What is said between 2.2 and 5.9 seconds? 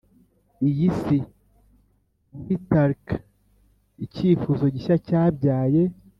muri tarquin icyifuzo gishya cyabyaye,